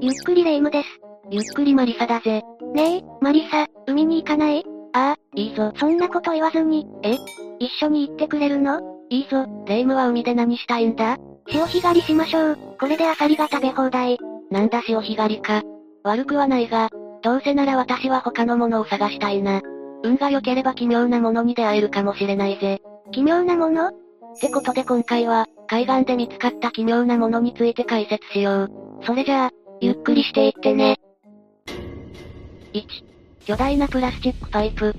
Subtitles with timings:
[0.00, 0.88] ゆっくりレ夢ムです。
[1.30, 2.42] ゆっくりマリサだぜ。
[2.74, 4.62] ねえ、マリサ、海に行かない？
[4.92, 5.72] ああ、いいぞ。
[5.76, 6.86] そんなこと言わずに。
[7.02, 7.14] え？
[7.58, 8.80] 一緒に行ってくれるの？
[9.08, 11.16] いいぞ、レ夢ムは海で何したいんだ？
[11.48, 12.58] 潮干狩りしましょう。
[12.78, 14.18] これでアサリが食べ放題。
[14.50, 15.62] なんだ潮干狩りか。
[16.04, 16.90] 悪くはないが、
[17.22, 19.62] どうせなら私は他のものを探したいな。
[20.02, 22.82] 運が良ければ奇妙なものに出会えるかもしれないぜ。
[23.12, 23.88] 奇妙なもの？
[23.88, 23.92] っ
[24.38, 28.70] てことで今回は、海岸で見つかった奇妙なものについて解説しよう。
[29.04, 29.50] それじゃあ、
[29.80, 30.96] ゆっくりしていってね。
[32.72, 32.84] 1、
[33.46, 34.94] 巨大なプラスチックパイプ。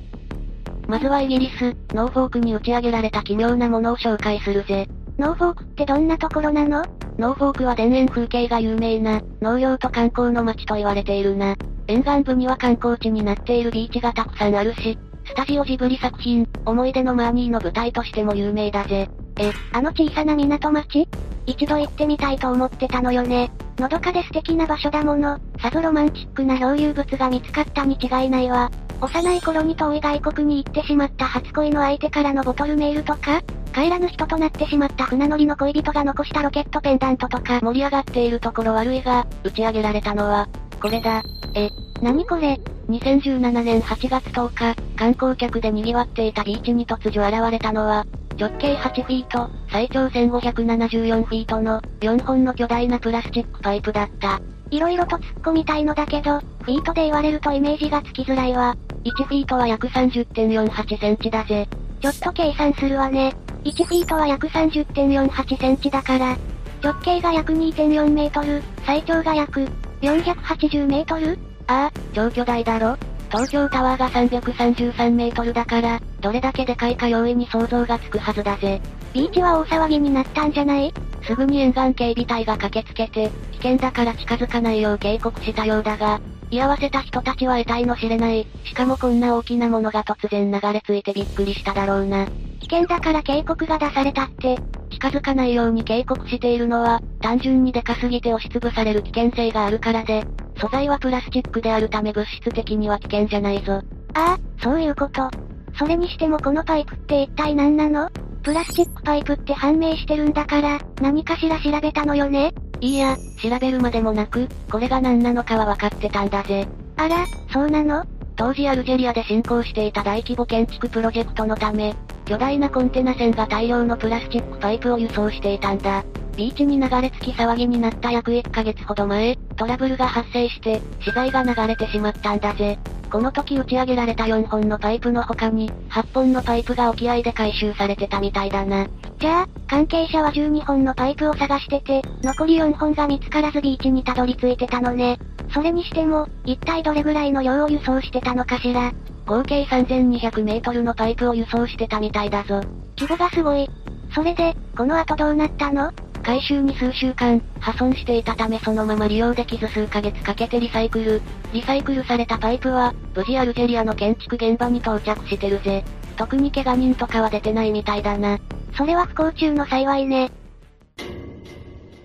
[0.87, 4.87] まずはイギリス、ノーフォークに打ち上げられた奇妙なものを紹介するぜ。
[5.17, 6.85] ノーフォークってどんなところなの？
[7.17, 11.55] ノーフォークは田園風景が有名な、農業と観光の街と言われているな。
[11.87, 19.09] 沿岸部には観光地になっているビーチがたくさんあるし、スタジオジブリ作品、思い出のマーニーの舞台としても有名だぜ。
[19.39, 21.07] え、あの小さな港町？
[21.47, 23.49] 一度行ってみたいと思ってたのよね。
[23.79, 28.71] のどかで素敵な場所だもの、さぞロマンチックな漂流物が見つかったに違いないわ。
[28.99, 33.41] 幼い頃に遠い外国に行ってしまった初恋の相手からのボトルメールとか、
[33.73, 40.47] 帰らぬ人となってしまった船乗りの恋人が残したロケットペンダントとか盛り上がっているところ悪いが、打ち上げられたのは、
[40.81, 41.21] これだ。
[41.53, 41.69] え、
[42.01, 48.05] 何これ ?2017 年8月10日、観光客で賑わっていたビーチに突如現れたのは、
[48.39, 54.39] 直径8フィート、最長1574フィートの、4本の巨大なプラスチックパイプだった。
[54.69, 58.75] 色々と突っ込みたいのだけど、フィートで言われるとイメージがつきづらいわ。
[59.03, 61.67] 1フィートは約30.48センチだぜ。
[62.01, 63.33] ちょっと計算するわね。
[63.63, 66.37] 1フィートは約30.48センチだから、
[66.83, 69.67] 直径が約2.4メートル、最長が約
[70.01, 71.39] 480メートル？
[71.65, 72.95] ああ、超巨大だろ？
[73.29, 78.81] 東京タワーが333メートルだから、どれだけでかいか容易に想像がつくはずだぜ。
[79.13, 80.93] ビーチは大騒ぎになったんじゃない？
[81.23, 92.25] すぐに沿岸警備隊が駆けつけて、危険だから近づかないよう警告したようだが、居合わせた人たちは得体の知れない、しかもこんな大きなものが突然流れ着いてびっくりしただろうな。
[92.59, 94.57] 危険だから警告が出されたって、
[94.89, 100.23] 近づかないように警告しているのは、単純にでかすぎて押しつぶされる危険性があるからで、
[100.59, 103.81] 素材はプラスチックであるため物質的には危険じゃないぞ。
[104.13, 105.29] ああ、そういうこと。
[105.77, 108.09] それにしてもこのパイプって一体何なの？
[108.41, 112.53] プラスチックパイプって判明してるんだから、何かしら調べたのよね？
[112.79, 116.67] いいや、調べるまでもなく、これが何なのかは分かってたんだぜ。
[116.95, 118.05] あら、そうなの？
[118.37, 126.05] 当時アルジェリアで進行していた大規模建築プロジェクトのため、巨大なコンテナ船が大量のプラスチックパイプを輸送していたんだ。
[126.37, 132.77] ビーチに流れ着き騒ぎになった約1ヶ月ほど前、トラブルが発生して、資材が流れてしまったんだぜ。
[133.11, 138.85] この時打ち上げられた4本のパイプの他に、8本のパイプが沖合で回収されてたみたいだな。
[139.19, 145.17] じゃあ、関係者は12本のパイプを探してて、残り4本が見つからずビーチにたどり着いてたのね。
[145.53, 148.93] それにしても、一体どれぐらいの量を輸送してたのかしら。
[149.25, 152.61] 合計3200メートルのパイプを輸送してたみたいだぞ。
[152.97, 153.69] 規模がすごい。
[154.13, 155.91] それで、この後どうなったの？
[156.23, 161.21] 回収に数週間、破損していたためそのまま利用できず数ヶ月かけてリサイクル。
[161.53, 165.83] リサイクルされたパイプは、無事アルジェリアの建築現場に到着してるぜ。
[166.17, 168.39] 特に怪我人とかは出てないみたいだな。
[168.75, 170.31] それは不幸中の幸いね。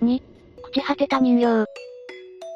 [0.01, 0.21] 2、朽
[0.73, 1.65] ち果てた人形。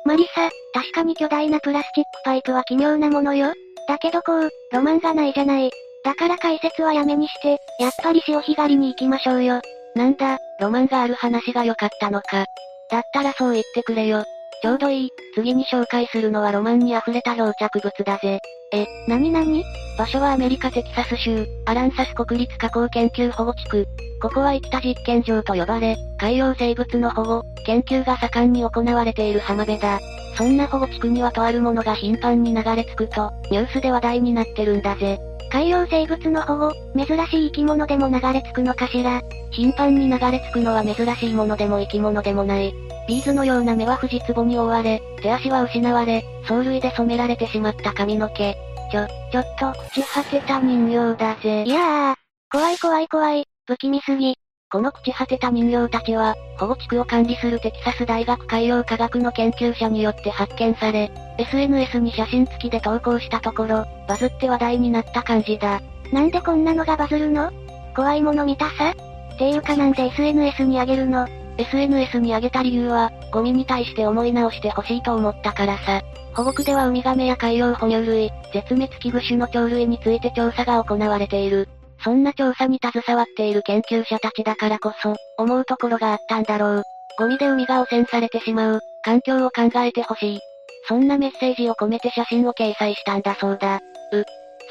[0.08, 3.54] マリサ、確かに巨大なプラスチックパイプは奇妙なものよ。
[3.90, 5.70] だけどこう、ロマンがないじゃない。
[6.06, 9.60] だから解説はやめにして、やっぱり潮干狩りに行きましょうよ。
[9.96, 12.46] なんだ、ロマンがある話が良かったのか。
[12.90, 14.24] だったらそう言ってくれよ。
[14.62, 18.40] ちょうどいい、次に紹介するのはロマンに溢れた漂着物だぜ。
[18.74, 19.64] え、なになに？
[19.98, 23.86] 場所はアメリカテキサス州、アランサス国立加工研究保護地区。
[24.22, 30.00] ここは生きた実験場と呼ばれ、海洋生物の保護、研究が盛んに行われている浜辺だ。
[30.36, 35.20] そんな保護地区にはとあるものが頻繁に流れ着くと、ニュースで話題になってるんだぜ。
[35.50, 39.22] 海洋生物の保護、珍しい生き物でも流れ着くのかしら。
[39.52, 42.74] 頻繁に流れ着くのは珍しいものでも生き物でもない。
[43.08, 48.56] ビーズのような目は藤壺に覆われ、手足は失われ、藻類で染められてしまった髪の毛。
[48.92, 51.64] ちょ、ちょっと朽ち果てた人形だぜ。
[51.64, 52.16] いやー、
[52.52, 54.36] 怖い怖い怖い、不気味すぎ。
[54.70, 65.82] この朽ち果てた人形たちは、保護地区を管理するテキサス大学海洋科学の研究者によって発見され、SNS に写真付きで投稿したところ、バズって話題になった感じだ。
[66.12, 67.50] なんでこんなのがバズるの？
[67.96, 68.94] 怖いもの見たさ？
[69.36, 71.26] っていうかなんで SNS にあげるの
[71.58, 76.02] ?SNS にあげた理由は、ゴミに対して思い直してほしいと思ったからさ。
[76.34, 81.70] 保護区ではウミガメや海洋哺乳類、絶滅危惧種の鳥類について調査が行われている。
[82.04, 86.84] そんな調査に携わっている研究者たちだからこそ、思うところがあったんだろう。
[87.18, 90.40] ゴミで海が汚染されてしまう、環境を考えてほしい。
[90.88, 93.78] そんなメッセージを込めて写真を掲載したんだそうだ。
[93.78, 93.80] う。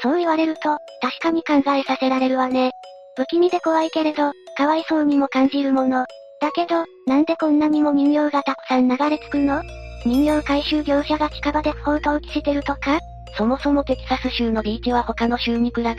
[0.01, 2.71] そう言われると、確かに考えさせられるわね。
[3.15, 6.05] 不気味で怖いけれど、かわいそうにも感じるもの。
[6.39, 9.61] だけど、なんでこんなにも人形がたくさん流れ着くの？
[10.05, 12.99] 人形回収業者が近場で不法投棄してるとか？
[13.37, 15.89] そもそもテキサス州のビーチは他の州に比べ、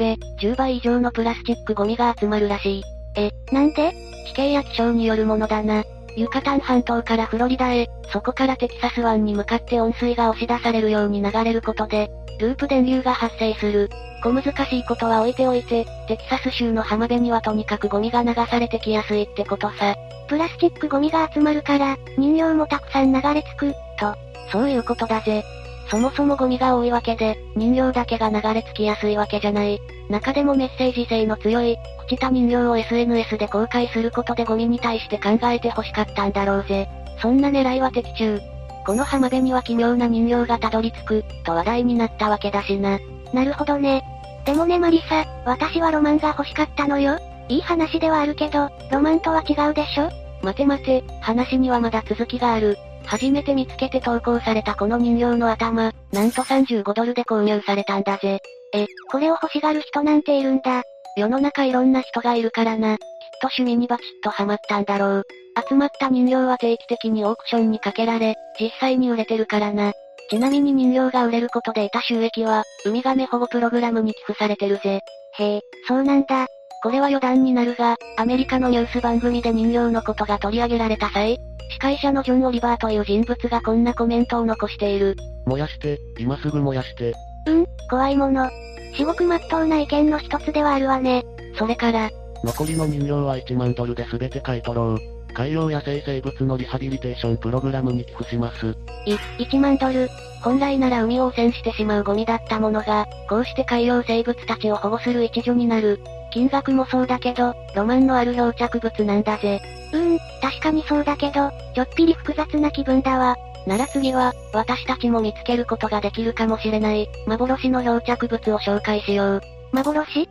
[0.41, 2.83] 10倍以上のプラスチックゴミが集まるらしい。
[3.17, 3.93] え、なんで？
[4.27, 5.85] 地形や気象によるものだな。
[6.17, 13.89] ユカタン半島からフロリダへ、そこからテキサス湾に向かって温水が押し出されるように流れることで、ループ電流が発生する。
[14.25, 19.95] 小難しいことは置いておいて、テキサス州の浜辺にはとにかくゴミが流されてきやすいってことさ。
[20.29, 24.17] プラスチックゴミが集まるから、人形もたくさん流れ着く、と。
[24.51, 25.45] そういうことだぜ。
[25.91, 29.81] そもそもゴミが多いわけで、人形だけが流れ着きやすいわけじゃない。
[30.11, 31.77] 中でもメッセージ性の強い、
[32.07, 36.89] 朽ちた人形を SNS で公開することでゴミに対して考えて欲しかったんだろうぜ。
[37.21, 38.41] そんな狙いは的中。
[38.87, 42.99] この浜辺には奇妙な人形がたどり着く、と話題になったわけだしな。
[43.33, 44.03] なるほどね。
[44.45, 47.19] でもねマリサ、私はロマンが欲しかったのよ。
[47.49, 50.11] いい話ではあるけど、ロマンとは違うでしょ？
[50.43, 52.79] 待て待て、話にはまだ続きがある。
[53.09, 58.39] 初めて見つけて投稿されたこの人形の頭、なんと35ドルで購入されたんだぜ。
[58.75, 60.83] え、これを欲しがる人なんているんだ。
[61.17, 62.99] 世の中いろんな人がいるからな。
[62.99, 63.05] きっ
[63.41, 65.27] と趣味にバチッとハマったんだろう。
[65.69, 69.93] 集まった人形は定期的にオークションにかけられ、実際に売れてるからな。
[70.31, 75.01] ちなみに人形が売れることで得た収益は、ウミガメ保護プログラムに寄付されてるぜ。
[75.39, 76.47] へえ、そうなんだ。
[76.81, 81.39] これは余談になるが、アメリカのニュース番組で人形のことが取り上げられた際、
[81.71, 85.17] 司会者のジョン・オリバーという人物がこんなコメントを残している。
[85.47, 87.15] 燃やして、今すぐ燃やして。
[87.47, 88.49] うん、怖いもの。
[88.95, 91.25] 至極真っ当な意見の一つではあるわね。
[91.59, 92.11] それから、
[92.45, 94.99] 残りの人形は1万ドルで全て買い取ろう。
[95.35, 98.77] 海洋野生生物のリハビリテーションプログラムに寄付します。
[99.05, 100.09] い、1万ドル。
[100.43, 105.99] 本来なら海を汚染してしまうゴミだったものが、こうして海洋生物たちを保護する一助になる。
[106.31, 109.61] 金額もそうだけど、ロマンのある漂着物なんだぜ。
[109.93, 113.37] うーん、確かにそうだけど、ちょっぴり複雑な気分だわ。
[113.67, 119.43] なら次は、私たちも見つけることができるかもしれない、幻の漂着物を紹介しよう。
[119.73, 120.29] 幻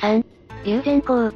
[0.00, 0.24] ?3、
[0.64, 1.34] 龍涎香。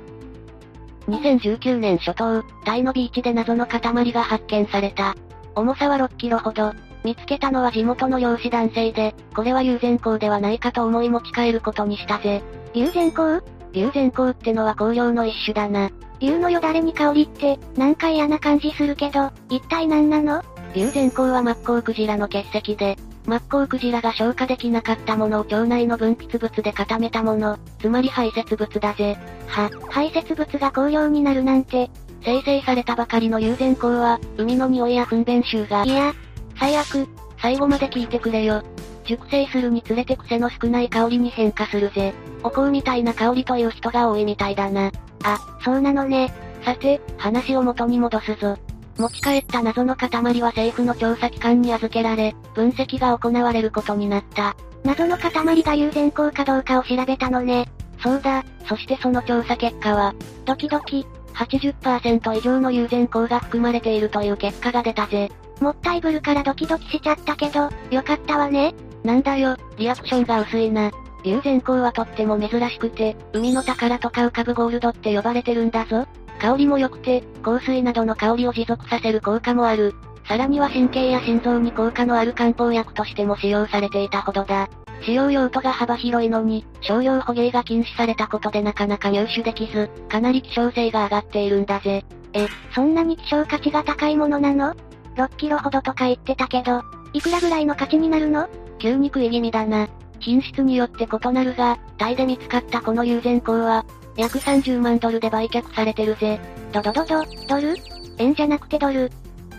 [1.09, 5.15] 2019年初頭、タイのビーチで謎の塊が発見された。
[5.55, 6.73] 重さは6キロほど。
[7.07, 12.43] 見つけたのは地元の漁師男性で、これは龍涎香ではないかと思い持ち帰ることにしたぜ。
[12.75, 15.91] 龍涎香龍涎香ってのは香料の一種だな。
[16.19, 20.43] 竜のよだれに香りって、なんか嫌な感じするけど、一体何なの？
[20.75, 29.17] 龍涎香はマッコウクジラの結石で、マッコウクジラが消化できなかったものを腸内の分泌物で固めたもの、つまり排泄物だぜ。
[29.47, 31.89] は、排泄物が香料になるなんて。
[32.25, 35.85] 生成されたばかりの龍涎香は、海の匂いや糞便臭が。
[35.85, 36.13] いや、
[36.59, 37.09] 最悪。
[37.41, 38.63] 最後まで聞いてくれよ。
[39.05, 42.13] 熟成するにつれて癖の少ない香りに変化するぜ。
[42.43, 44.91] お香みたいな香りという人が多いみたいだな。
[45.23, 46.33] あ、そうなのね。
[46.65, 48.57] さて、話を元に戻すぞ。
[48.99, 50.09] 持ち帰った謎の塊
[50.41, 54.57] は政府の調査機関に預けられ、分析が行われることになった。
[54.85, 57.69] 謎の塊が有善効かどうかを調べたのね。
[58.03, 60.15] そうだ、そしてその調査結果は、
[60.45, 65.31] ドキドキ、80%以上の有善効が含まれているという結果が出たぜ。
[65.61, 68.75] もったいぶるからドキドキしちゃったけど、よかったわね。
[69.05, 70.91] なんだよ、リアクションが薄いな。
[71.25, 76.07] 龍涎香はとっても珍しくて、海の宝とか浮かぶゴールドって呼ばれてるんだぞ。
[76.41, 79.95] 香りも良くて、香水などの香りを持続させる効果もある。
[80.29, 84.69] さらには神経や心臓に効果のある漢方薬としても使用されていたほどだ。
[85.03, 92.05] 使用用途が幅広いのに、少量捕鯨が禁止されたことでなかなか入手できず、かなり希少性が上がっているんだぜ。
[92.33, 94.75] え、そんなに希少価値が高いものなの？
[95.17, 96.83] ?6 キロほどとか言ってたけど、
[97.13, 98.49] いくらぐらいの価値になるの？
[98.79, 99.89] 急に食い気味だな。
[100.21, 103.85] 品質によって異なるが、タイで見つかったこの友禅香は、
[104.17, 106.41] 約30万ドルで売却されてるぜ。
[106.73, 107.75] ドドドド、ドル？
[108.19, 109.05] 円じゃなくてドル。
[109.05, 109.11] っ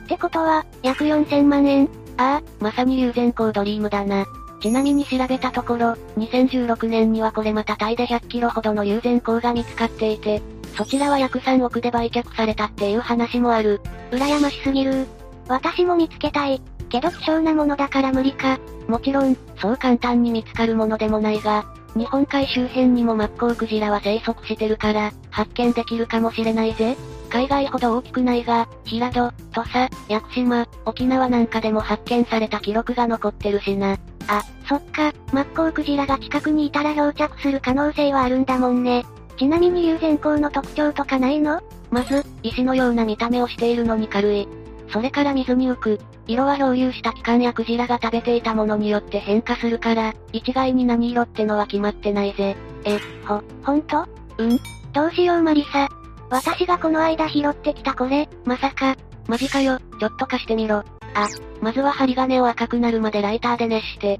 [0.08, 4.26] てことは、約4000万円ああ、まさに友禅香ドリームだな。
[4.60, 10.42] ちなみに調べたところ、2016年にはこれまたタイで100キロほどの友禅香が見つかっていて、
[10.76, 13.82] そちらは約3億で売却されたっていう話もある。
[14.12, 15.06] 羨ましすぎる。
[15.48, 16.62] 私も見つけたい。
[16.90, 18.60] けど希少なものだから無理か。
[18.88, 26.96] もちろん、そう簡単に見つかるものでもないが、日本海周辺にもマッコウクジラは生息してるから、発見できるかもしれないぜ。
[27.30, 33.98] 海外ほど大きくないが、平戸、土佐、屋久島、沖縄なんかでも発見された記録が残ってるしな。
[34.30, 39.06] あ、そっか、マッコウクジラが近くにいたら漂着する可能性はあるんだもんね。
[39.38, 41.62] ちなみに友禅港の特徴とかないの？
[41.92, 44.48] まず、石のような見た目をしているのに軽い。
[44.90, 46.00] それから水に浮く。
[46.28, 52.56] 色は漂流した期間やクジラが食べていたものによって変化するから、一概に何色ってのは決まってないぜ。
[52.86, 54.06] え、ほ、ほんと？
[54.38, 54.60] うん
[54.94, 55.90] どうしようマリサ。
[56.30, 58.96] 私がこの間拾ってきたこれ、まさか。
[59.28, 60.78] マジかよ、ちょっと貸してみろ。
[61.14, 61.28] あ、
[61.62, 64.20] まずは針金を赤くなるまでライターで熱して。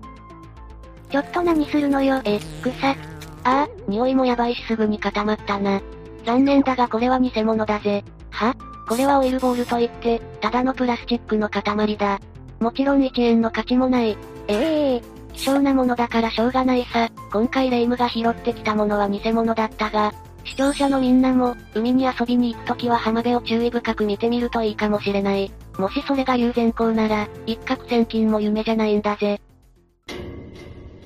[1.10, 2.90] ちょっと何するのよ、え、草。
[2.90, 2.96] あ
[3.44, 5.82] あ、匂いもやばいしすぐに固まったな。
[6.26, 8.04] 残念だがこれは偽物だぜ。
[8.32, 8.56] は？
[8.88, 12.20] これはオイルボールといって、ただのプラスチックの塊だ。
[12.60, 14.18] もちろん1円の価値もない。
[14.48, 15.02] ええー、
[15.34, 17.10] 希少なものだからしょうがないさ。
[17.32, 20.14] 今回レイムが拾ってきたものは偽物だったが、
[20.46, 25.52] 視聴者のみんなも、海に遊びに行くときは浜辺を注意深く見てみるといいかもしれない。
[25.78, 29.42] もしそれが友善校なら、一攫千金も夢じゃないんだぜ。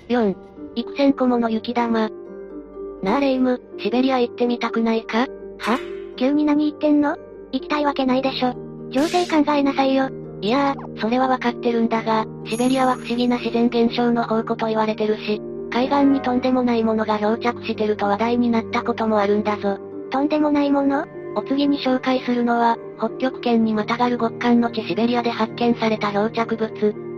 [0.10, 0.36] 4、
[0.76, 2.10] 幾千個もの雪玉。
[3.02, 5.26] なあレイム、シベリア行ってみたくないか？
[5.58, 5.80] は？
[6.18, 7.18] 急に何言ってんの？
[7.52, 8.54] 行きたいわけないでしょ。
[8.92, 10.10] 情勢考えなさいよ。
[10.42, 15.42] いやー、それはわかってるんだが、シベリアは不思議な自然現象の宝庫と言われてるし、
[15.72, 19.78] 海岸にとんでもないものが漂着してると話題になったこともあるんだぞ。
[20.10, 21.06] とんでもないもの？
[21.36, 26.70] お次に紹介するのは、北極圏にまたがる極寒の地シベリアで発見された漂着物。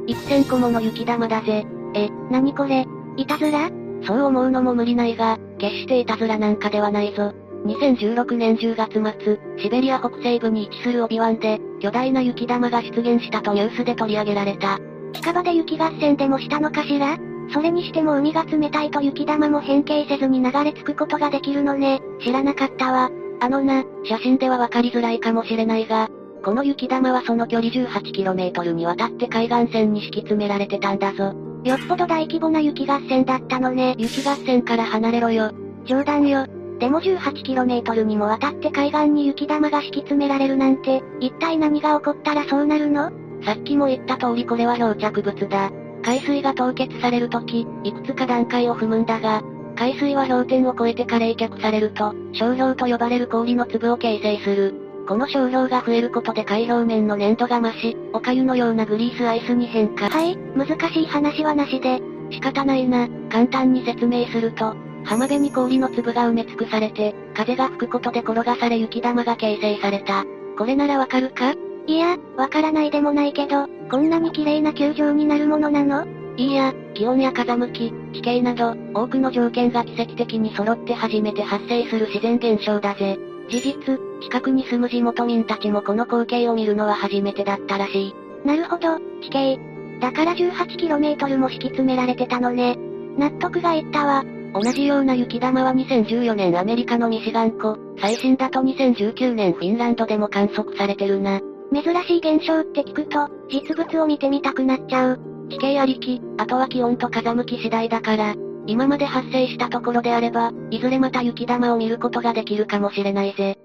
[0.07, 1.65] 1000個もの雪玉だぜ。
[1.95, 2.85] え、なにこれ？
[3.17, 3.69] いたずら？
[4.05, 7.33] そう思うのも無理ないが、決していたずらなんかではないぞ。
[7.65, 14.79] 2016年10月末、シベリア北西部に位置するオビワンで、巨大な雪玉が出現したとニュースで取り上げられた。
[15.13, 17.17] 近場で雪合戦でもしたのかしら？
[17.53, 21.99] それにしても海が冷たいと雪玉も変形せずに流れ着くことができるのね。
[22.21, 23.09] 知らなかったわ。
[23.39, 26.09] あのな、写真ではわかりづらいかもしれないが、
[26.43, 31.33] この雪玉はその距離 18km にわたって海岸線に敷き詰められてたんだぞ。
[31.63, 33.95] よっぽど大規模な雪合戦だったのね。
[33.97, 35.51] 雪合戦から離れろよ。
[35.85, 36.45] 冗談よ。
[36.83, 43.09] でも 18km にもわたって海岸に雪玉が敷き詰められるなんて、一体何が起こったらそうなるの？
[43.45, 45.71] さっきも言った通りこれは漂着物だ。
[46.03, 49.41] 海水が凍結されるとき、いくつか段階を踏むんだが、
[49.77, 54.75] 海水は氷点を超えてから冷却されると、小氷と呼ばれる氷の粒を形成する。
[55.07, 60.09] この小氷が増えることで海表面の粘度が増し、お粥のようなグリースアイスに変化。
[60.09, 62.01] はい、難しい話はなしで。
[62.29, 64.75] 仕方ないな、簡単に説明すると、
[65.05, 70.25] 浜辺に氷の粒が埋め尽くされて、風が吹くことで転がされ雪玉が形成された。
[70.57, 71.53] これならわかるか？
[71.85, 76.05] いや、わからないでもないけど、こんなに綺麗な球状になるものなの？
[76.37, 83.19] いいや、気温や風向き、地形など、多くの条件が奇跡的に揃って初めて発生する自然現象だぜ。
[83.49, 88.15] 事実、近くに住む地元民たちもこの光景を見るのは初めてだったらしい。
[88.47, 89.59] なるほど、地形。
[89.99, 92.77] だから 18km も敷き詰められてたのね。
[93.17, 94.23] 納得がいったわ。
[94.53, 101.41] 同じような雪玉は2014年アメリカのミシガン湖、最新だと2019年フィンランドでも観測されてるな。
[101.73, 105.19] 珍しい現象って聞くと、実物を見てみたくなっちゃう。
[105.49, 108.35] 地形ありき、あとは気温と風向き次第だから、
[108.67, 113.57] 今まで発生したところであれば、いずれまた雪玉を見ることができるかもしれないぜ。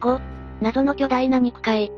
[0.00, 0.20] 5、
[0.60, 1.90] 謎の巨大な肉塊。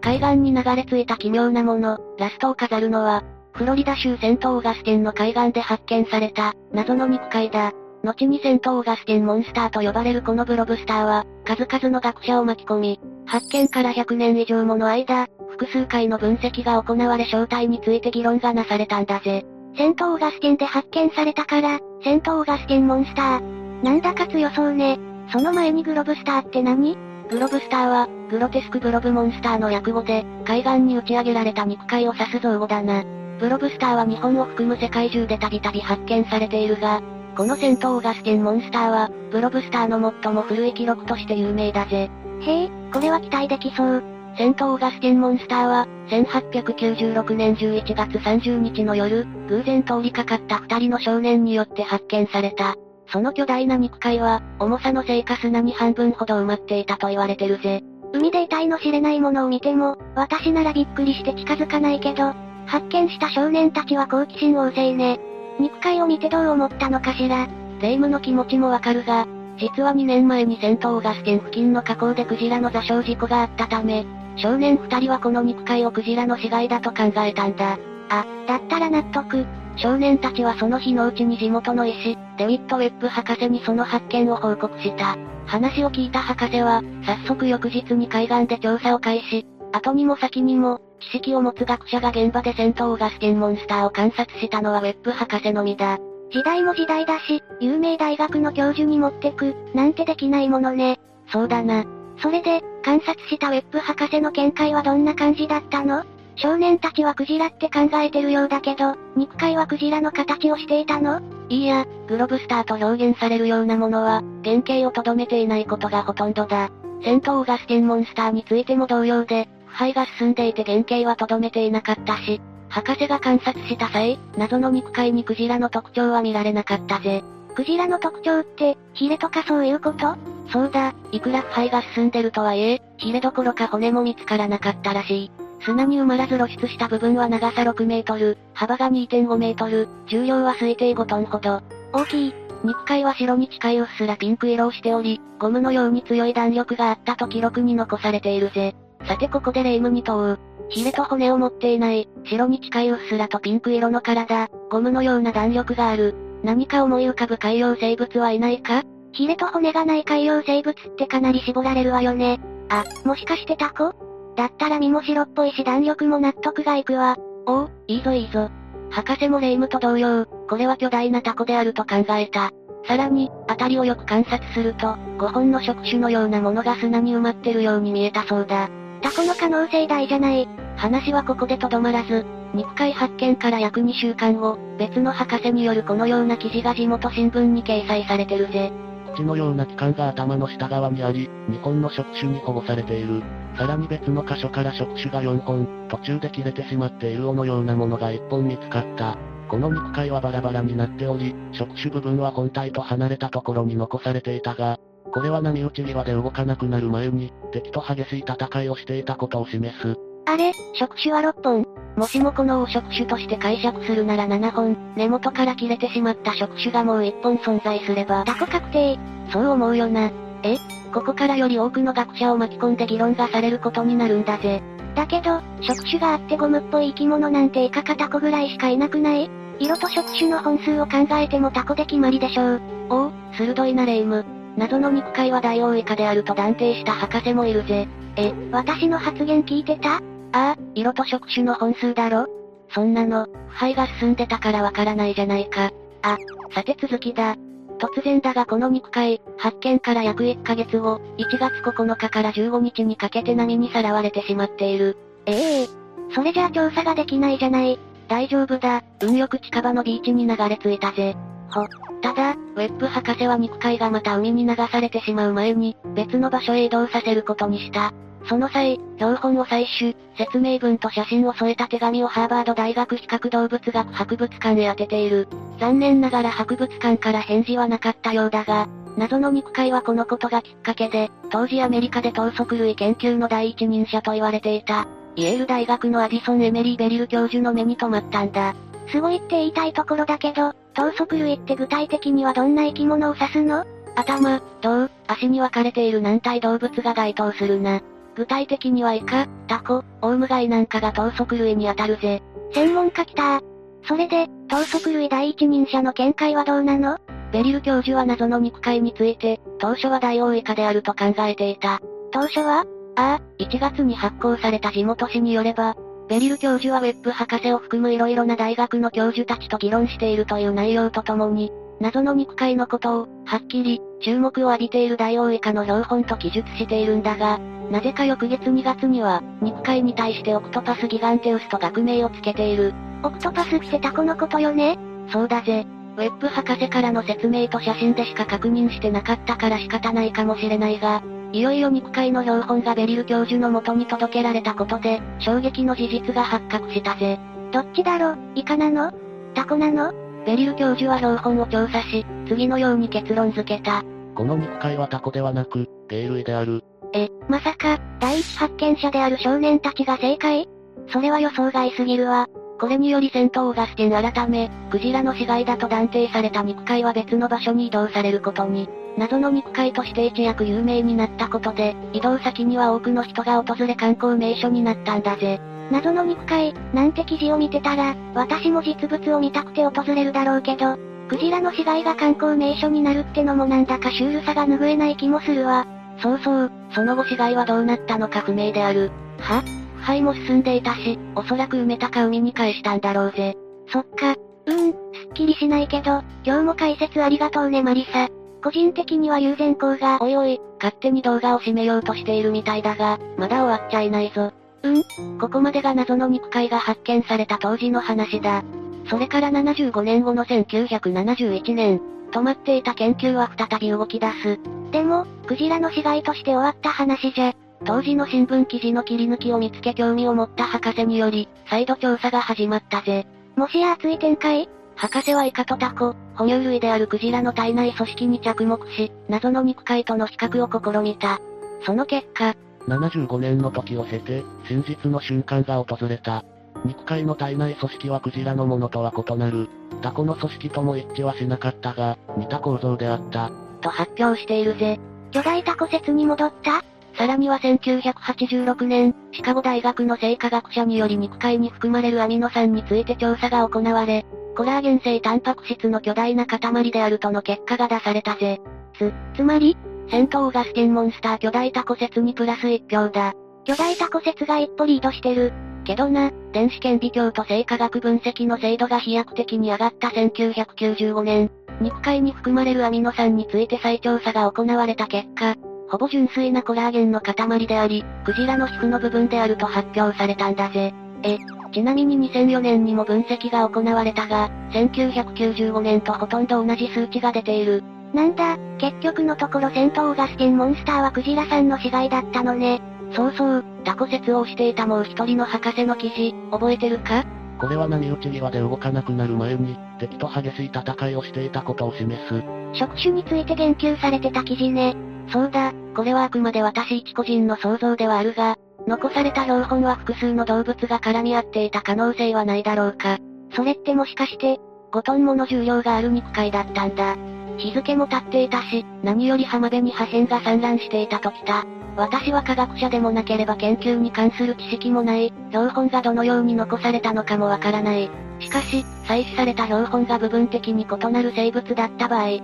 [0.00, 3.22] 海岸に流れ着いた奇妙なもの、ラストを飾るのは、
[3.62, 7.70] フロリダ州セントオーガステンの海岸で発見された、謎の肉塊だ。
[8.02, 19.44] 後にセントオーガステンモンスターと呼ばれるこのブロブスターは、数々の学者を巻き込み、発見から100年以上もの間、複数回の分析が行われ正体について議論がなされたんだぜ。
[19.76, 23.84] セントオーガステンで発見されたから、セントオーガステンモンスター。
[23.84, 24.98] なんだか強そうね。
[25.30, 26.96] その前にグロブスターって何？
[27.30, 33.04] グロブスターは、グロテスクブロブモンスターの訳語で、海岸に打ち上げられた肉塊を指す造語だな。
[33.38, 37.02] ブロブスターは日本を含む世界中でたびたび発見されているが、
[37.36, 42.10] この戦闘オガステンモンスターは、ブロブスターの最も古い記録として有名だぜ。
[42.40, 44.02] へえ、これは期待できそう。
[44.36, 52.74] 戦闘オガステンモンスターは、1896年11月30日の夜、偶然通りかかった二人の少年によって発見された。
[53.12, 57.82] その巨大な肉塊は、重さのせいか砂に半分ほど埋まっていたと言われてるぜ。
[58.14, 62.34] 海で遺体の知れないものを見ても、私ならびっくりして近づかないけど、
[62.72, 65.20] 発見した少年たちは好奇心旺盛ね。
[65.60, 67.46] 肉塊を見てどう思ったのかしら。
[67.82, 69.26] 霊夢の気持ちもわかるが、
[69.58, 77.78] 実は2年前に戦闘ガス県付近の河口でクジラの座礁事故があったため、少年二人はこの肉塊をクジラの死骸だと考えたんだ。
[78.08, 79.44] あ、だったら納得。
[79.76, 85.18] 少年たちはその日のうちに地元の医師、デウィット・ウェッブ博士にその発見を報告した。
[85.44, 89.44] 話を聞いた博士は、早速翌日に海岸で調査を開始。
[89.72, 95.98] 後にも先にも、知識を持つ学者が現場で戦闘ガスケンモンスターを観察したのはウェッブ博士のみだ。
[96.30, 100.98] 時代も時代だし、有名大学の教授に持ってく、なんてできないものね。
[101.30, 101.84] そうだな。
[102.18, 106.04] それで、観察したウェッブ博士の見解はどんな感じだったの？
[106.36, 111.20] 少年たちはクジラって考えてるようだけど、肉塊はクジラの形をしていたの？
[111.50, 116.70] いいや、グロブスターと表現されるようなものは、原型をとどめていないことがほとんどだ。
[117.04, 127.22] 戦闘ガスンモンスターについても同様で、腐敗が進んでいて原型はとどめていなかったし、博士が観察した際、謎の肉塊にクジラの特徴は見られなかったぜ。
[127.54, 130.16] クジラの特徴って、ヒレとかそういうこと？
[130.50, 135.30] そうだ、いくら腐敗が進んでるとはいえ、ヒレどころか骨も見つからなかったらしい。
[135.60, 141.60] 砂に埋まらず露出した部分は長さ6メートル、幅が2.5メートル、重量は推定5トンほど。
[141.92, 142.34] 大きい。
[142.64, 148.74] 肉塊は白に近いうっすらピンク色をしており、ゴムのように強い弾力があったと記録に残されているぜ。
[149.06, 150.38] さてここでレイムに問う。
[150.68, 156.14] ヒレと骨を持っていない、白に近いうっすらとピンク色の体、ゴムのような弾力がある。
[156.42, 158.82] 何か思い浮かぶ海洋生物はいないか？
[159.12, 162.40] ヒレと骨がない海洋生物ってかなり絞られるわよね。
[162.70, 163.92] あ、もしかしてタコ？
[164.34, 167.16] だったら身も白っぽいし弾力も納得がいくわ。
[167.46, 168.50] おお、いいぞいいぞ。
[168.90, 172.50] 博士もレイムと同様、これは巨大なタコであると考えた。
[172.86, 178.70] さらに、辺りをよく観察すると、5本の触手のようなものが砂に埋まってるように見えたそうだ。
[179.02, 180.48] タコの可能性大じゃない。
[180.76, 188.72] 話はここでとどまらず、肉塊発見から約2週間後、別の博士によるこのような記事が地元新聞に掲載されてるぜ。
[189.14, 193.22] 口のような器官が頭の下側にあり、2本の触手に保護されている。
[193.58, 199.18] さらに別の箇所から触手が4本、途中で切れてしまっている尾のようなものが1本見つかった。
[199.48, 204.78] この肉塊はバラバラになっており、触手部分は本体と離れたところに残されていたが、
[205.12, 209.96] これは波打ち際で動かなくなる前に、敵と激しい戦いをしていたことを示す。
[210.26, 211.66] あれ、触手は6本。
[211.96, 218.98] もしもこの尾触手として解釈するなら7本、根元から切れてしまった触手がもう1本存在すれば、タコ確定。
[219.30, 220.10] そう思うよな。
[220.42, 220.56] え？
[220.94, 224.62] ここからより多くの学者を巻き込んで議論がされることになるんだぜ。
[224.94, 229.30] だけど、触手があってゴムっぽい生き物なんてイカかタコぐらいしかいなくない？
[229.58, 232.60] 色と触手の本数を考えてもタコで決まりでしょう。
[232.88, 234.24] おお、鋭いなレイム。
[234.56, 237.88] 謎の肉塊はダイオウイカであると断定した博士もいるぜ。
[238.16, 239.96] え、私の発言聞いてた？
[239.96, 240.00] あ
[240.32, 242.26] あ、色と触手の本数だろ？
[242.74, 245.70] そんなの、腐敗が進んでたからわからないじゃないか。
[246.02, 246.18] あ、
[246.54, 247.36] さて続きだ。
[247.78, 254.96] 突然だがこの肉塊、発見から約1ヶ月後、1月9日から15日にかけて波にさらわれてしまっている。
[255.26, 255.68] ええー、
[256.14, 257.78] それじゃあ調査ができないじゃない。
[258.08, 261.16] 大丈夫だ、運よく近場のビーチに流れ着いたぜ。
[261.52, 261.66] ほ。
[262.00, 267.92] ただ、ウェッブ博士は肉塊がまた海に流されてしまう前に、別の場所へ移動させることにした。
[268.26, 275.28] その際、標本を採取、説明文と写真を添えた手紙をハーバード大学比較動物学博物館へ当てている。
[275.58, 284.86] 残念ながら博物館から返事はなかったようだが、謎の肉塊はこのことがきっかけで、当時アメリカで等足類研究の第一人者と言われていた、
[285.16, 288.54] イェール大学のアディソン・エメリー・ベリル教授の目に留まったんだ。
[288.88, 293.64] すごいって言いたいところだけど、等足類って具体的にはどんな生き物を指すの？
[293.94, 297.80] 頭、胴、足に分かれている軟体動物が該当するな。
[298.14, 302.22] 具体的にはイカ、タコ、オウムガイなんかが等足類に当たるぜ。
[302.54, 303.40] 専門家来た
[303.86, 306.98] それで、等足類第一人者の見解はどうなの？
[307.32, 311.80] ベリル教授は謎の肉塊について、当初はダイオウイカであると考えていた。
[312.12, 312.64] 当初は
[312.96, 315.74] ああ、1月に発行された地元紙によれば、
[316.12, 327.38] ベリル教授はウェッブ博士を含む色々な大学の教授たちと議論しているという内容とともに、謎の肉塊のことを、はっきり、注目を浴びているダイオウイカの標本と記述しているんだが、
[327.70, 332.74] なぜか翌月2月には、肉塊に対してオクトパスギガンテウスと学名をつけている。
[333.02, 334.76] オクトパスってタコのことよね？
[335.10, 335.64] そうだぜ。
[335.96, 347.18] ウェッブ博士からの説明と写真でしか確認してなかったから仕方ないかもしれないが、いよいよ肉塊の標本がベリル教授の元に届けられたことで、衝撃の事実が発覚したぜ。
[347.52, 348.16] どっちだろ？
[348.34, 348.92] イカなの？
[349.34, 349.92] タコなの？
[350.26, 353.82] ベリル教授は標本を調査し、次のように結論付けた。
[354.14, 356.62] この肉塊はタコではなく、鯨類である。
[356.92, 360.46] え、まさか、第一発見者である少年たちが正解？
[360.92, 362.28] それは予想外すぎるわ。
[362.62, 368.68] これにより戦闘オガステン改め、クジラの死骸だと断定された肉塊は別の場所に移動されることに。
[368.96, 375.40] 謎の肉塊として一躍有名になったことで、移動先には多くの人が訪れ観光名所になったんだぜ。
[375.72, 380.76] 謎の肉塊、なんて記事を見てたら、私も実物を見たくて訪れるだろうけど、
[381.08, 385.66] クジラの死骸が観光名所になるってのもなんだかシュールさが拭えない気もするわ。
[386.00, 388.92] そうそう、その後死骸はどうなったのか不明である。
[389.18, 389.42] は？
[389.82, 393.36] 腐敗も進んでいたし、おそらく埋めたか海に返したんだろうぜ。
[393.68, 394.12] そっか。
[394.12, 394.76] うーん、す
[395.10, 398.08] っきりしないけど、今日も解説ありがとうねマリサ。
[398.42, 404.32] 個人的には友禅校が、おいおい、勝手に動画を締めようとしているみたいだが、まだ終わっちゃいないぞ。
[404.62, 408.44] うんここまでが謎の肉塊が発見された当時の話だ。
[408.88, 411.80] それから75年後の1971年、
[412.12, 414.38] 止まっていた研究は再び動き出す。
[414.70, 417.32] でも、クジラの死骸として終わった話じゃ。
[417.64, 423.06] 当時の新聞記事の切り抜きを見つけ興味を持った博士により、再度調査が始まったぜ。
[423.36, 424.48] もしや熱い展開？
[424.74, 431.20] 博士はイカとタコ、哺乳類であるクジラの体内組織に着目し、謎の肉塊との比較を試みた。
[431.64, 432.34] その結果、
[432.66, 436.24] 75年の時を経て、真実の瞬間が訪れた。
[436.64, 439.48] 肉塊の体内組織はクジラのものとは異なる。
[439.82, 443.30] タコの組織とも一致はしなかったが、似た構造であった。
[443.60, 444.80] と発表しているぜ。
[445.12, 446.64] 巨大タコ説に戻った？
[446.94, 454.04] さらには1986年、シカゴ大学の生化学者により肉塊に含まれるアミノ酸について調査が行われ、
[454.36, 458.40] コラーゲン性タンパク質の巨大な塊であるとの結果が出されたぜ。
[458.78, 459.56] つ、つまり
[459.90, 463.14] 戦闘ガスンモンスター巨大タコ説にプラス1票だ。
[463.44, 465.32] 巨大タコ説が一歩リードしてる。
[465.64, 475.36] けどな、電子顕微鏡と生化学分析の精度が飛躍的に上がった1995年、肉塊に含まれるアミノ酸について再調査が行われた結果、
[475.72, 480.74] ほぼ純粋なコラーゲンの塊であり、クジラの皮膚の部分であると発表されたんだぜ。
[481.02, 481.16] え、
[481.50, 487.64] ちなみに2004年にも分析が行われたが、1995年とほとんど同じ数値が出ている。
[487.94, 492.60] なんだ、結局のところ戦闘ガスンモンスターはクジラさんの死骸だったのね。
[492.94, 497.06] そうそう、タコ説をしていたもう一人の博士の記事、覚えてるか？
[497.40, 502.22] これは波打ち際で動かなくなる前に、敵と激しい戦いをしていたことを示す。
[502.52, 504.76] 触手について言及されてた記事ね。
[505.08, 508.36] そうだ、これはあくまで私一個人の想像ではあるが、
[508.66, 512.98] 残された標本は複数の動物が絡み合っていた可能性はないだろうか。
[513.34, 514.38] それってもしかして、
[514.72, 516.96] 5トンもの重量がある肉塊だったんだ。
[517.38, 521.44] 日付も経っていたし、何より浜辺に破片が散乱していたときた。
[521.76, 527.90] 私は科学者でもなければ研究に関する知識もない、標本がどのように残されたのかもわからない。
[528.20, 532.20] しかし、採取された標本が部分的に異なる生物だった場合、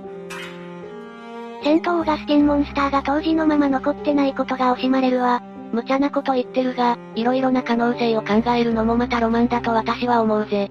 [1.62, 5.42] 戦闘ガスケンモンスターが当時のまま残ってないことが惜しまれるわ。
[5.72, 10.70] 無茶なこと言ってるが、色々な可能性を考えるのもまたロマンだと私は思うぜ。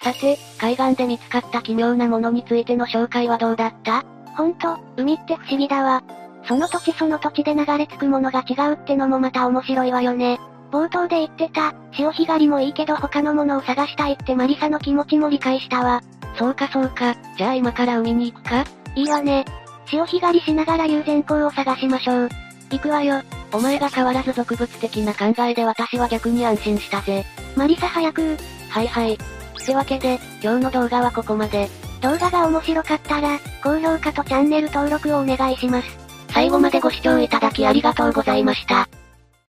[0.00, 4.04] さて、海岸で見つかった奇妙なものについての紹介はどうだった？
[4.36, 6.04] ほんと、海って不思議だわ。
[6.44, 10.38] その土地その土地で流れ着くものが違うってのもまた面白いわよね。
[10.70, 16.02] 冒頭で言ってた、潮干狩りもいいけど他のものを探したいってマリサの気持ちも理解したわ。
[16.36, 18.64] そうかそうか、じゃあ今から海に行くか？
[18.94, 19.44] いいわね。
[19.90, 22.28] 潮干狩りしながら友善校を探しましょう。
[22.70, 23.22] 行くわよ。
[23.52, 27.24] お前が変わらず俗物的な考えで私は逆に安心したぜ。
[27.56, 28.36] マリサ早く
[28.68, 29.14] はいはい。
[29.14, 29.18] っ
[29.64, 31.68] てわけで、今日の動画はここまで。
[32.00, 35.88] 動画が面白かったら、高評価とチャンネル登録をお願いします。
[36.32, 38.88] 最後までご視聴いただきありがとうございました。